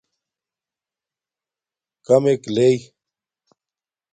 کمک 2.05 2.41
لݵ 2.55 2.77